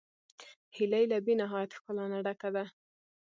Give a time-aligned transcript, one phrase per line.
[0.75, 2.65] هیلۍ له بېنهایت ښکلا نه ډکه ده